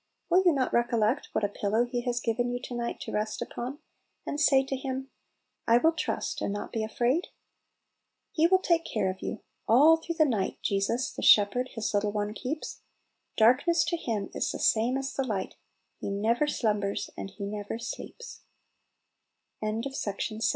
Will 0.31 0.41
you 0.43 0.51
not 0.51 0.73
recollect 0.73 1.29
what 1.31 1.43
a 1.43 1.47
pillow 1.47 1.85
He 1.85 2.01
has 2.05 2.19
given 2.19 2.49
you 2.49 2.59
to 2.63 2.73
night 2.73 2.99
to 3.01 3.11
rest 3.11 3.39
upon, 3.39 3.77
and 4.25 4.39
say 4.41 4.65
to 4.65 4.75
Him," 4.75 5.11
I 5.67 5.77
will 5.77 5.91
trust, 5.91 6.41
and 6.41 6.51
not 6.51 6.71
be 6.71 6.83
afraid"? 6.83 7.27
'He 8.31 8.47
will 8.47 8.57
take 8.57 8.83
care 8.83 9.11
of 9.11 9.21
you 9.21 9.41
I 9.41 9.41
All 9.73 9.97
through 9.97 10.15
the 10.15 10.25
night 10.25 10.57
Jesus, 10.63 11.11
the 11.13 11.21
Shepherd, 11.21 11.69
His 11.75 11.93
little 11.93 12.11
one 12.11 12.33
keeps: 12.33 12.81
Darkness 13.37 13.85
to 13.89 13.95
Him 13.95 14.31
is 14.33 14.49
the 14.51 14.57
same 14.57 14.97
as 14.97 15.13
the 15.13 15.23
light; 15.23 15.53
He 15.99 16.09
never 16.09 16.47
slumbers 16.47 17.11